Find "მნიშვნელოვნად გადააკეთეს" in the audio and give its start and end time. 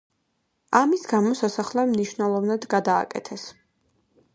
1.93-3.51